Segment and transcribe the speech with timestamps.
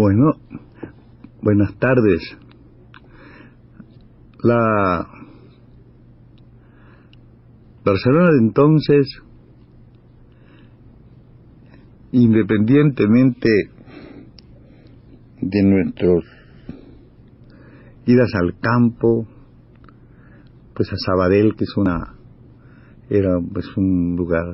[0.00, 0.34] Bueno,
[1.42, 2.20] buenas tardes.
[4.44, 5.08] La
[7.84, 9.08] Barcelona de entonces,
[12.12, 13.48] independientemente
[15.40, 16.24] de nuestros
[18.06, 19.26] idas al campo,
[20.74, 22.14] pues a Sabadell, que es una,
[23.10, 24.46] era pues un lugar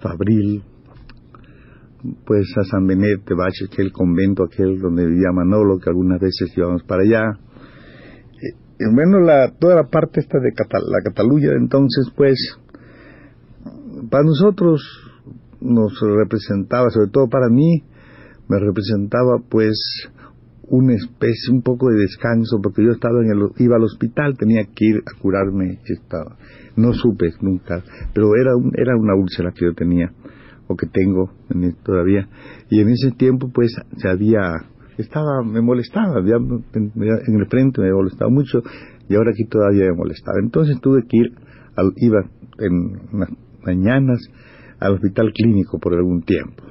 [0.00, 0.62] fabril,
[2.24, 6.52] pues a San Benet de Baches, el convento aquel donde vivía Manolo, que algunas veces
[6.56, 7.38] íbamos para allá.
[8.78, 12.58] Y, bueno, la, toda la parte esta de la Cataluña entonces, pues,
[14.10, 14.82] para nosotros
[15.60, 17.84] nos representaba, sobre todo para mí,
[18.48, 20.08] me representaba pues
[20.68, 24.64] una especie, un poco de descanso, porque yo estaba en el, iba al hospital, tenía
[24.64, 26.36] que ir a curarme, estaba,
[26.76, 27.82] no supe nunca,
[28.14, 30.12] pero era, un, era una úlcera que yo tenía
[30.76, 31.30] que tengo
[31.82, 32.28] todavía.
[32.70, 34.64] Y en ese tiempo, pues, se había,
[34.98, 38.62] estaba, me molestaba, en el frente me molestaba mucho,
[39.08, 40.38] y ahora aquí todavía me molestaba.
[40.42, 41.32] Entonces tuve que ir,
[41.76, 42.24] al, iba
[42.58, 43.30] en unas
[43.64, 44.20] mañanas
[44.78, 46.64] al hospital clínico por algún tiempo.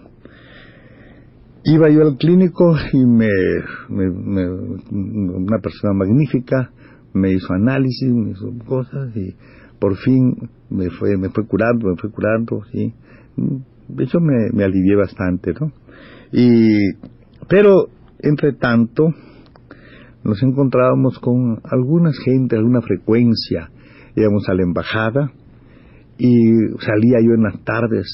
[1.64, 3.30] Iba yo al clínico y me,
[3.90, 6.72] una persona magnífica
[7.14, 9.36] me hizo análisis, me hizo cosas y
[9.80, 12.96] por fin me fue, me fue curando, me fue curando, sí
[14.00, 15.72] eso me, me alivié bastante, ¿no?
[16.32, 16.78] Y,
[17.48, 17.88] pero,
[18.20, 19.10] entre tanto,
[20.24, 23.70] nos encontrábamos con algunas gente, alguna frecuencia.
[24.16, 25.32] Íbamos a la embajada
[26.18, 28.08] y salía yo en las tardes.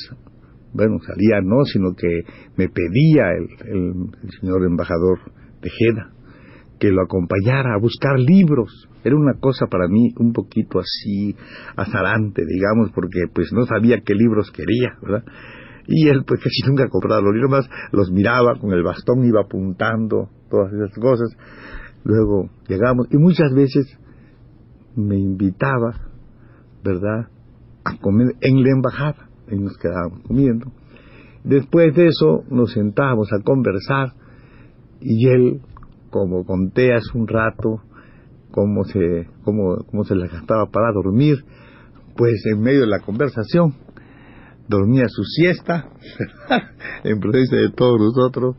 [0.74, 2.22] Bueno, salía no, sino que
[2.56, 5.20] me pedía el, el, el señor embajador
[5.62, 6.12] Tejeda
[6.80, 8.88] que lo acompañara a buscar libros.
[9.04, 11.36] Era una cosa para mí un poquito así
[11.76, 15.24] azarante, digamos, porque pues no sabía qué libros quería, ¿verdad?
[15.88, 19.42] Y él pues casi nunca compraba los libros, más los miraba con el bastón, iba
[19.42, 21.30] apuntando todas esas cosas.
[22.04, 23.86] Luego llegamos y muchas veces
[24.96, 25.94] me invitaba,
[26.84, 27.30] ¿verdad?,
[27.86, 30.72] a comer en la embajada y nos quedábamos comiendo.
[31.44, 34.14] Después de eso nos sentábamos a conversar
[35.00, 35.62] y él,
[36.10, 37.82] como conté hace un rato,
[38.52, 41.46] cómo se, cómo, cómo se gastaba para dormir,
[42.18, 43.76] pues en medio de la conversación
[44.68, 45.90] dormía su siesta,
[47.04, 48.56] en presencia de todos nosotros,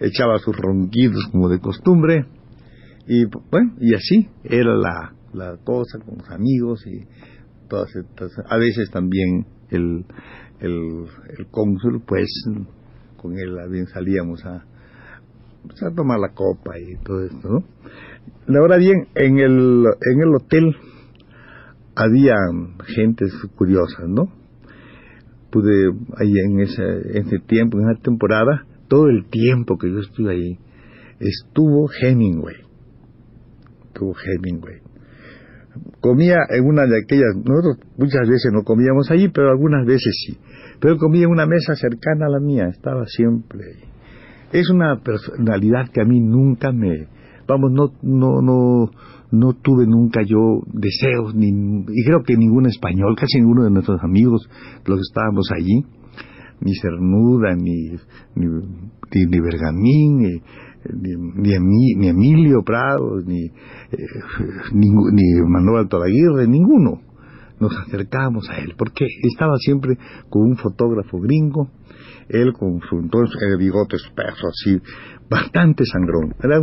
[0.00, 2.26] echaba sus ronquidos como de costumbre,
[3.06, 7.06] y bueno, y así era la, la cosa con los amigos y
[7.68, 10.04] todas estas, a veces también el,
[10.60, 11.06] el,
[11.38, 12.28] el cónsul, pues
[13.16, 13.56] con él
[13.92, 14.64] salíamos a,
[15.66, 17.64] pues, a tomar la copa y todo esto, ¿no?
[18.58, 20.76] Ahora bien, en el, en el hotel
[21.94, 22.34] había
[22.86, 24.39] gentes curiosas, ¿no?
[25.50, 30.58] Pude ahí en ese, tiempo, en esa temporada, todo el tiempo que yo estuve ahí,
[31.18, 32.56] estuvo Hemingway.
[33.86, 34.78] Estuvo Hemingway.
[36.00, 40.36] Comía en una de aquellas, nosotros muchas veces no comíamos allí, pero algunas veces sí.
[40.80, 43.90] Pero comía en una mesa cercana a la mía, estaba siempre ahí.
[44.52, 47.06] Es una personalidad que a mí nunca me,
[47.46, 48.90] vamos, no, no, no,
[49.32, 54.02] no tuve nunca yo deseos, ni, y creo que ningún español, casi ninguno de nuestros
[54.02, 54.48] amigos,
[54.86, 55.84] los que estábamos allí,
[56.60, 57.90] ni Cernuda, ni,
[58.34, 58.46] ni,
[59.26, 60.40] ni, Bergamín, ni,
[61.34, 63.96] ni, ni, Emilio Prado, ni, eh,
[64.72, 67.00] ni, ni Manuel Toraguirre, ninguno.
[67.60, 69.98] Nos acercábamos a él, porque estaba siempre
[70.30, 71.68] con un fotógrafo gringo,
[72.32, 74.80] él con su entonces eh, bigote espeso, así,
[75.28, 76.34] bastante sangrón.
[76.42, 76.58] Era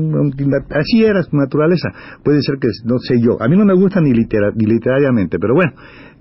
[0.79, 1.89] así era su naturaleza.
[2.23, 5.53] Puede ser que, no sé yo, a mí no me gusta ni, ni literariamente, pero
[5.53, 5.73] bueno,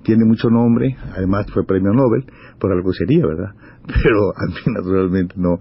[0.02, 2.24] tiene mucho nombre, además fue premio Nobel,
[2.60, 3.52] por algo sería, ¿verdad?
[3.86, 5.58] Pero a mí naturalmente no,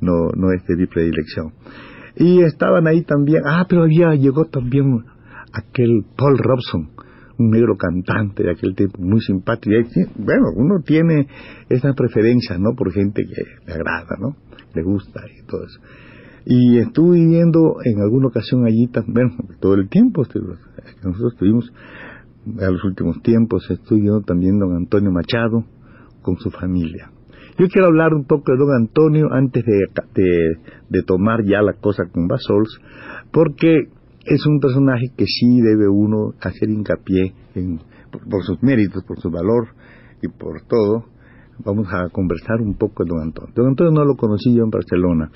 [0.00, 1.52] no, no es de mi predilección.
[2.16, 5.04] Y estaban ahí también, ah, pero había, llegó también
[5.52, 6.90] aquel Paul Robson,
[7.38, 9.76] un negro cantante de aquel tiempo, muy simpático.
[10.16, 11.28] bueno, uno tiene
[11.68, 12.74] esa preferencia, ¿no?
[12.76, 14.36] Por gente que le agrada, ¿no?
[14.74, 15.80] Le gusta y todo eso.
[16.44, 21.72] Y estuve viviendo en alguna ocasión allí también, todo el tiempo, nosotros estuvimos
[22.60, 25.64] a los últimos tiempos, estuve también don Antonio Machado
[26.22, 27.10] con su familia.
[27.58, 29.88] Yo quiero hablar un poco de don Antonio antes de,
[30.88, 32.80] de, tomar ya la cosa con Basols,
[33.32, 33.88] porque
[34.24, 37.80] es un personaje que sí debe uno hacer hincapié en,
[38.30, 39.68] por, sus méritos, por su valor
[40.22, 41.04] y por todo.
[41.64, 43.52] Vamos a conversar un poco de don Antonio.
[43.54, 45.30] Don Antonio no lo conocí yo en Barcelona.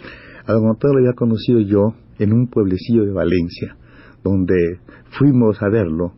[0.47, 3.77] A don Antonio lo había conocido yo en un pueblecillo de Valencia,
[4.23, 4.81] donde
[5.19, 6.13] fuimos a verlo.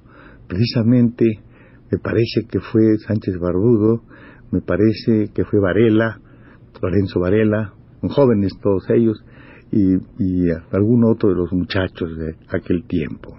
[0.46, 1.24] Precisamente,
[1.90, 4.02] me parece que fue Sánchez Barbudo,
[4.50, 6.20] me parece que fue Varela,
[6.82, 7.72] Lorenzo Varela,
[8.02, 9.24] jóvenes todos ellos,
[9.74, 13.36] y, algún otro de los muchachos de aquel tiempo.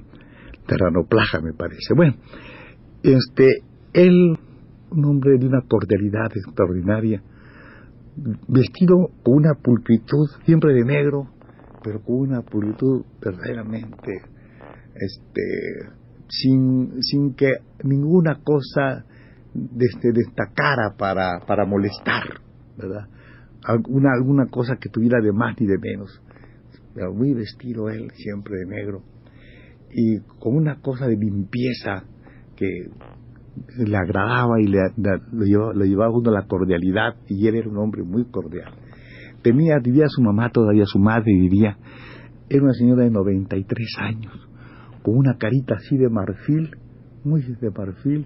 [0.67, 1.93] Terrano Plaja, me parece.
[1.95, 2.15] Bueno,
[3.03, 4.37] este, él,
[4.91, 7.21] un hombre de una cordialidad extraordinaria,
[8.47, 11.29] vestido con una pulcritud, siempre de negro,
[11.83, 14.11] pero con una pulcritud verdaderamente,
[14.95, 15.95] este,
[16.27, 17.51] sin, sin que
[17.83, 19.05] ninguna cosa
[19.53, 22.41] este, destacara para, para molestar,
[22.77, 23.07] ¿verdad?
[23.65, 26.21] Alguna, alguna cosa que tuviera de más ni de menos.
[27.13, 29.03] Muy vestido él, siempre de negro,
[29.91, 32.03] y con una cosa de limpieza
[32.55, 32.67] que
[33.77, 34.79] le agradaba y le,
[35.31, 38.73] lo, llevaba, lo llevaba uno a la cordialidad, y él era un hombre muy cordial.
[39.41, 41.77] Tenía, vivía su mamá todavía, su madre vivía,
[42.49, 44.33] era una señora de 93 años,
[45.03, 46.71] con una carita así de marfil,
[47.23, 48.25] muy de marfil,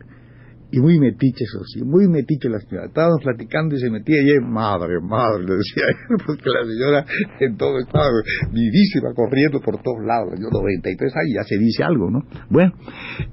[0.71, 2.88] y muy metiche, eso sí, muy metiche la señora.
[2.88, 5.83] Estábamos platicando y se metía y madre, madre, le decía
[6.25, 7.06] porque la señora
[7.39, 8.06] en todo estaba
[8.51, 10.33] vivísima, corriendo por todos lados.
[10.39, 12.19] Yo 93 años, ya se dice algo, ¿no?
[12.50, 12.74] Bueno,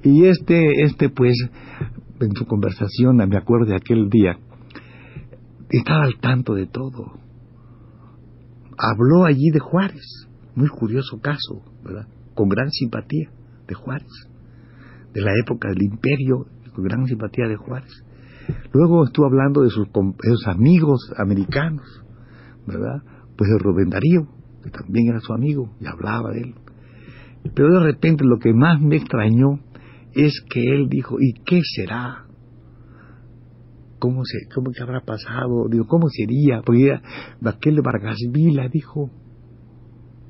[0.03, 1.37] y este, este pues,
[2.21, 4.39] en su conversación, me acuerdo de aquel día,
[5.69, 7.21] estaba al tanto de todo.
[8.79, 12.09] Habló allí de Juárez, muy curioso caso, ¿verdad?
[12.35, 13.29] Con gran simpatía
[13.69, 14.09] de Juárez,
[15.13, 16.47] de la época del imperio
[16.83, 17.93] gran simpatía de Juárez.
[18.73, 19.89] Luego estuvo hablando de sus,
[20.47, 21.85] amigos americanos,
[22.67, 23.03] ¿verdad?
[23.37, 24.29] Pues de Rubén Darío,
[24.63, 26.55] que también era su amigo, y hablaba de él.
[27.55, 29.61] Pero de repente lo que más me extrañó
[30.15, 32.25] es que él dijo, ¿y qué será?
[33.99, 35.69] ¿Cómo, se, cómo que habrá pasado?
[35.71, 36.63] Digo, ¿cómo sería?
[36.65, 36.99] Porque
[37.45, 39.11] aquel de Vargas Vila dijo,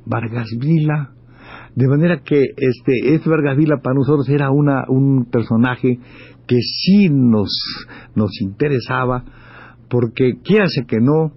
[0.05, 1.16] Vargas Vila,
[1.77, 5.99] de manera que este, este Vargas Vila para nosotros era una, un personaje
[6.47, 7.51] que sí nos,
[8.15, 9.25] nos interesaba,
[9.91, 11.33] porque quiérase que no,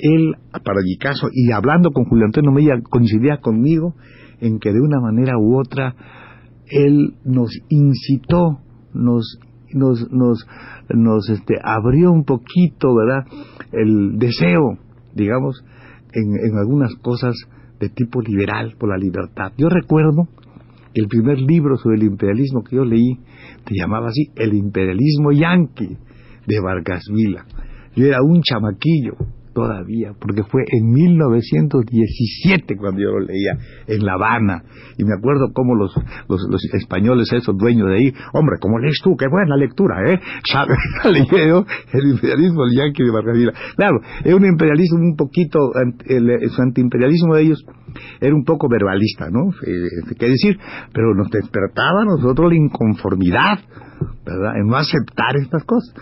[0.00, 3.94] él, para mi caso, y hablando con Julio Antonio Mella, coincidía conmigo
[4.40, 5.94] en que de una manera u otra
[6.66, 8.58] él nos incitó,
[8.92, 9.38] nos
[9.72, 10.44] nos nos
[10.88, 13.26] nos este abrió un poquito, ¿verdad?
[13.70, 14.78] el deseo,
[15.14, 15.64] digamos,
[16.12, 17.34] en, en algunas cosas
[17.84, 19.52] de tipo liberal por la libertad.
[19.56, 20.28] Yo recuerdo
[20.94, 23.18] el primer libro sobre el imperialismo que yo leí
[23.66, 25.96] se llamaba así, El imperialismo yanqui
[26.46, 27.44] de Vargas Vila.
[27.96, 29.16] Yo era un chamaquillo,
[29.54, 33.56] todavía, porque fue en 1917 cuando yo lo leía
[33.86, 34.64] en La Habana,
[34.98, 35.94] y me acuerdo cómo los,
[36.28, 39.16] los, españoles, esos dueños de ahí, hombre, ¿cómo lees tú?
[39.16, 40.20] Qué buena lectura, ¿eh?
[40.52, 40.78] ¿Sabes?
[41.04, 43.38] El imperialismo del yanqui de Vargas
[43.76, 45.58] Claro, es un imperialismo un poquito,
[46.06, 47.64] el, su antiimperialismo de ellos
[48.20, 49.50] era un poco verbalista, ¿no?
[49.66, 50.58] Eh, ¿Qué decir?
[50.92, 53.58] Pero nos despertaba a nosotros la inconformidad
[54.26, 55.94] En no aceptar estas cosas.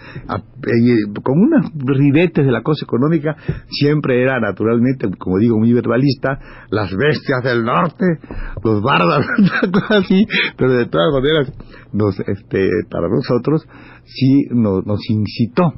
[1.23, 3.37] Con unas ribetes de la cosa económica,
[3.69, 6.39] siempre era naturalmente, como digo, muy verbalista,
[6.71, 8.05] las bestias del norte,
[8.63, 9.27] los bárbaros,
[9.91, 10.27] así,
[10.57, 11.53] pero de todas maneras,
[11.93, 13.67] nos, este, para nosotros,
[14.05, 15.73] sí nos, incitó.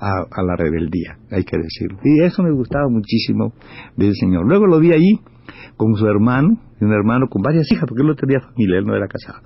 [0.00, 1.98] A, la rebeldía, hay que decirlo.
[2.02, 3.52] Y eso me gustaba muchísimo
[3.96, 4.44] del Señor.
[4.44, 5.20] Luego lo vi ahí
[5.76, 8.96] con su hermano, un hermano con varias hijas, porque él no tenía familia, él no
[8.96, 9.38] era casado.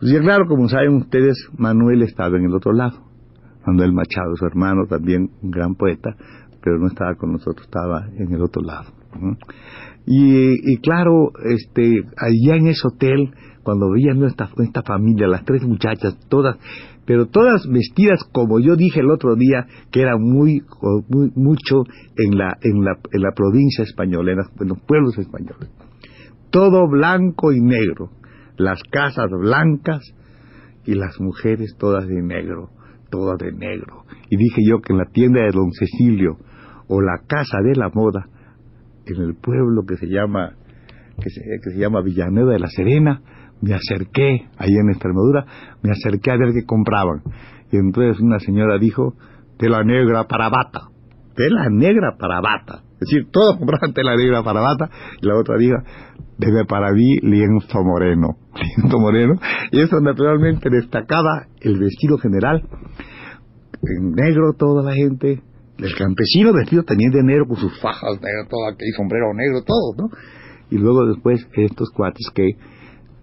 [0.00, 3.02] Pues ya claro, como saben ustedes, Manuel estaba en el otro lado.
[3.66, 6.16] Manuel Machado, su hermano, también un gran poeta,
[6.62, 8.86] pero no estaba con nosotros, estaba en el otro lado.
[10.06, 16.18] Y, claro, este, allá en ese hotel, cuando veían esta, esta familia, las tres muchachas,
[16.30, 16.56] todas,
[17.04, 20.62] pero todas vestidas como yo dije el otro día, que era muy,
[21.10, 21.84] muy mucho
[22.16, 25.68] en la, en la, en la provincia española, en los pueblos españoles.
[26.50, 28.10] Todo blanco y negro
[28.60, 30.02] las casas blancas
[30.84, 32.70] y las mujeres todas de negro,
[33.10, 34.04] todas de negro.
[34.28, 36.36] Y dije yo que en la tienda de Don Cecilio
[36.88, 38.26] o la casa de la moda,
[39.06, 40.56] en el pueblo que se llama
[41.20, 43.20] que se, que se llama Villanueva de la Serena,
[43.60, 45.44] me acerqué, ahí en Extremadura,
[45.82, 47.22] me acerqué a ver qué compraban.
[47.70, 49.14] Y entonces una señora dijo,
[49.58, 50.88] tela negra para bata,
[51.34, 52.82] tela negra para bata.
[53.00, 54.90] Es decir, todos compraban tela negra para bata
[55.22, 55.82] y la otra diga,
[56.36, 58.36] debe para mí lienzo moreno.
[58.76, 59.34] Lienzo moreno.
[59.72, 62.62] Y eso naturalmente destacaba el vestido general.
[63.82, 65.42] En negro toda la gente.
[65.78, 69.94] El campesino vestido también de negro con sus fajas negras, todo aquel sombrero negro, todo,
[69.96, 70.16] ¿no?
[70.70, 72.50] Y luego después estos cuates que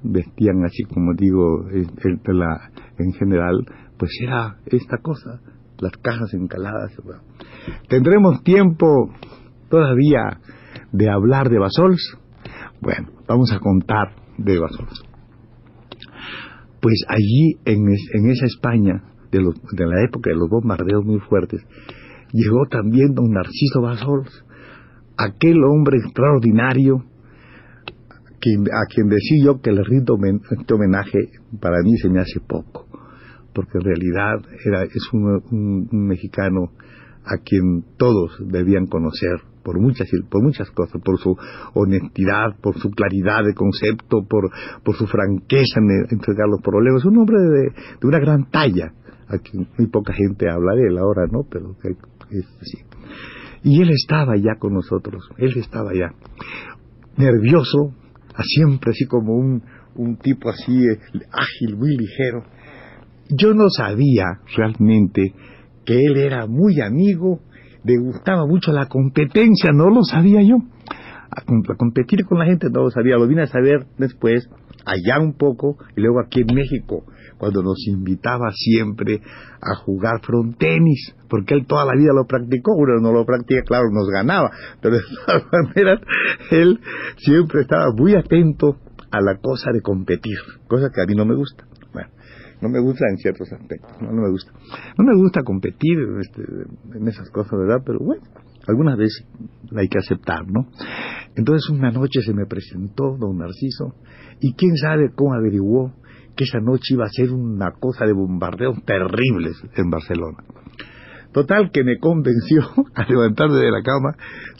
[0.01, 3.63] vestían así como digo, en general,
[3.99, 5.39] pues era esta cosa,
[5.77, 6.93] las cajas encaladas.
[7.89, 9.11] ¿Tendremos tiempo
[9.69, 10.39] todavía
[10.91, 12.17] de hablar de Basols?
[12.81, 15.03] Bueno, vamos a contar de Basols.
[16.81, 21.61] Pues allí, en, en esa España, de, la época de los bombardeos muy fuertes,
[22.31, 24.45] llegó también don Narciso Basols,
[25.17, 27.03] aquel hombre extraordinario
[28.47, 30.17] a quien decía yo que le rindo
[30.51, 31.19] este homenaje
[31.59, 32.87] para mí se me hace poco
[33.57, 36.73] porque en realidad era, es un, mexicano
[37.25, 41.35] a quien todos debían conocer por muchas, por muchas cosas, por su
[41.73, 44.49] honestidad, por su claridad de concepto, por,
[44.81, 47.03] por su franqueza en entregar los problemas.
[47.03, 48.93] Un hombre de, de una gran talla,
[49.27, 51.41] a quien muy poca gente habla de él ahora, ¿no?
[51.51, 51.75] Pero
[52.31, 52.77] es así.
[53.63, 56.13] Y él estaba ya con nosotros, él estaba ya
[57.17, 57.93] nervioso,
[58.43, 59.63] siempre así como un,
[59.95, 60.97] un tipo así eh,
[61.29, 62.45] ágil, muy ligero,
[63.29, 64.23] yo no sabía
[64.55, 65.33] realmente
[65.85, 67.41] que él era muy amigo,
[67.87, 70.57] le gustaba mucho la competencia, no lo sabía yo.
[71.29, 71.41] A,
[71.75, 74.49] competir con la gente no lo sabía, lo vine a saber después,
[74.85, 77.05] allá un poco, y luego aquí en México,
[77.37, 79.21] cuando nos invitaba siempre
[79.61, 83.85] a jugar frontenis, porque él toda la vida lo practicó, uno no lo practica, claro,
[83.91, 84.51] nos ganaba,
[84.81, 86.01] pero de todas maneras,
[86.51, 86.79] él
[87.17, 88.77] siempre estaba muy atento
[89.11, 91.65] a la cosa de competir, cosa que a mí no me gusta
[92.61, 94.51] no me gusta en ciertos aspectos, no, me gusta.
[94.97, 96.43] No me gusta competir este,
[96.95, 97.81] en esas cosas, ¿verdad?
[97.85, 98.23] Pero bueno,
[98.67, 99.25] algunas veces
[99.75, 100.67] hay que aceptar, ¿no?
[101.35, 103.95] Entonces una noche se me presentó don Narciso
[104.39, 105.93] y quién sabe cómo averiguó
[106.35, 110.43] que esa noche iba a ser una cosa de bombardeos terribles en Barcelona.
[111.37, 112.63] Total que me convenció
[112.95, 114.15] a levantarme de la cama,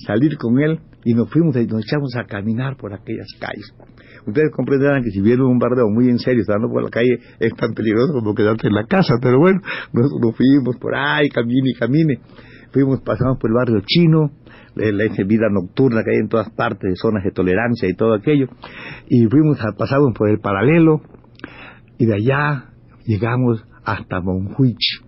[0.06, 3.74] salir con él y nos fuimos y nos echamos a caminar por aquellas calles.
[4.28, 7.52] Ustedes comprenderán que si viene un bombardeo muy en serio, estando por la calle, es
[7.56, 9.60] tan peligroso como quedarse en la casa, pero bueno,
[9.92, 12.20] nos, fuimos por ahí, camine y camine.
[12.72, 14.30] Fuimos, pasamos por el barrio chino,
[14.76, 18.50] la, esa vida nocturna que hay en todas partes, zonas de tolerancia y todo aquello,
[19.10, 21.02] y fuimos, a, pasamos por el paralelo,
[21.98, 22.66] y de allá
[23.04, 25.07] llegamos hasta Monjuich,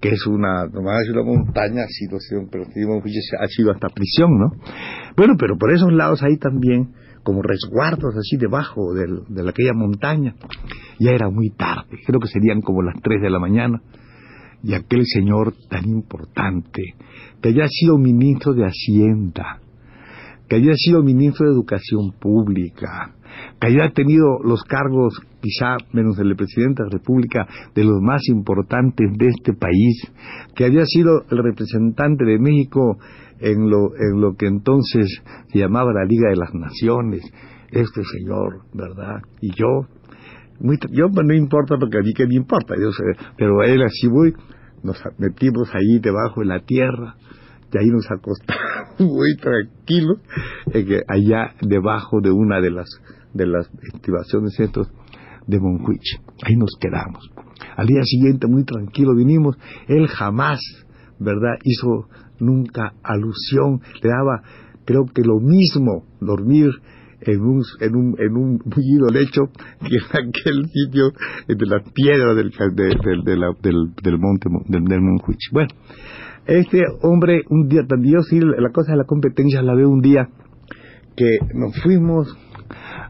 [0.00, 2.18] que es una, nomás una montaña, ha sido,
[2.50, 4.52] pero ha sido hasta prisión, ¿no?
[5.16, 10.34] Bueno, pero por esos lados ahí también como resguardos así debajo de aquella montaña.
[11.00, 13.82] Ya era muy tarde, creo que serían como las tres de la mañana.
[14.62, 16.94] Y aquel señor tan importante,
[17.42, 19.60] que había sido ministro de Hacienda,
[20.48, 23.14] que había sido ministro de Educación Pública,
[23.60, 28.00] que había tenido los cargos, quizá menos el de presidente de la República, de los
[28.00, 30.10] más importantes de este país,
[30.54, 32.98] que había sido el representante de México
[33.40, 35.22] en lo, en lo que entonces
[35.52, 37.22] se llamaba la Liga de las Naciones,
[37.70, 39.20] este señor, ¿verdad?
[39.40, 39.86] Y yo,
[40.60, 43.04] muy, yo pues, no importa porque a mí que me importa, yo sé,
[43.36, 44.32] pero él así muy,
[44.82, 47.16] nos metimos ahí debajo de la tierra,
[47.72, 48.62] y ahí nos acostamos
[48.98, 50.18] muy tranquilos,
[51.08, 52.88] allá debajo de una de las,
[53.34, 54.88] de las estivaciones estos
[55.46, 56.20] de Monjuich.
[56.44, 57.30] Ahí nos quedamos.
[57.76, 59.56] Al día siguiente, muy tranquilo, vinimos.
[59.88, 60.60] Él jamás,
[61.18, 62.08] ¿verdad?, hizo
[62.40, 64.42] nunca alusión, le daba,
[64.84, 66.70] creo que lo mismo dormir
[67.20, 71.12] en un, en un, en un bullido lecho que en aquel sitio
[71.48, 72.50] de las piedras del,
[73.14, 75.50] del, del, monte del, del Monjuich.
[75.52, 75.70] Bueno,
[76.46, 80.28] este hombre, un día yo sí, la cosa de la competencia la veo un día
[81.16, 82.36] que nos fuimos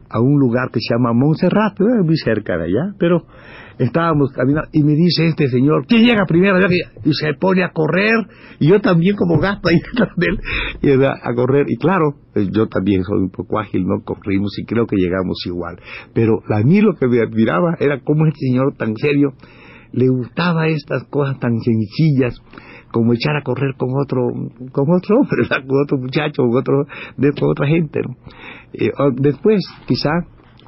[0.09, 3.27] a un lugar que se llama Montserrat, muy cerca de allá, pero
[3.79, 6.59] estábamos caminando y me dice este señor, ¿quién llega primero?
[7.05, 8.15] Y se pone a correr,
[8.59, 10.41] y yo también como gato ahí detrás de él,
[10.83, 14.65] y a correr, y claro, eh, yo también soy un poco ágil, no corrimos y
[14.65, 15.79] creo que llegamos igual,
[16.15, 19.33] pero a mí lo que me admiraba era cómo este señor tan serio
[19.93, 22.41] le gustaba estas cosas tan sencillas,
[22.93, 24.29] como echar a correr con otro
[24.73, 28.01] con otro hombre, con otro muchacho, con otro de, otra gente.
[28.73, 30.11] Eh, después, quizá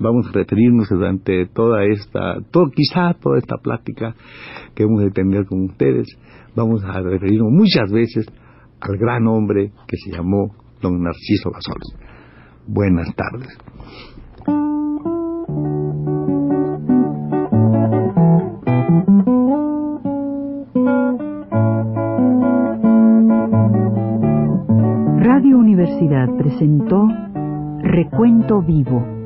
[0.01, 4.15] vamos a referirnos durante toda esta, todo, quizá toda esta plática
[4.75, 6.07] que hemos de tener con ustedes,
[6.55, 8.27] vamos a referirnos muchas veces
[8.81, 11.97] al gran hombre que se llamó don Narciso Basols.
[12.67, 13.59] Buenas tardes.
[26.27, 27.09] Presentó
[27.83, 29.18] Recuento Vivo.